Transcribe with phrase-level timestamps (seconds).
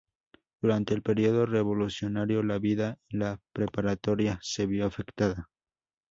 [0.63, 5.51] Durante el periodo revolucionario, la vida en la preparatoria se vio afectada.